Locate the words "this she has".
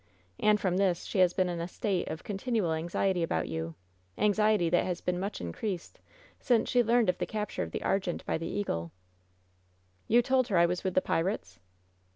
0.77-1.31